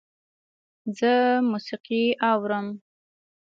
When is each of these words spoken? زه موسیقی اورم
زه 0.97 1.11
موسیقی 1.51 2.05
اورم 2.29 2.67